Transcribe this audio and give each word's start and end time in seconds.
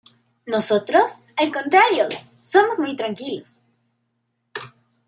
Nosotros, 0.47 1.21
al 1.37 1.53
contrario, 1.53 2.07
somos 2.39 2.79
muy 2.79 2.95
tranquilos. 2.95 3.59